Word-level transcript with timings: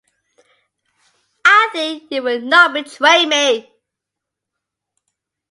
I 1.45 1.69
think 1.73 2.05
you 2.11 2.23
will 2.23 2.41
not 2.41 2.73
betray 2.73 3.27
me. 3.27 3.71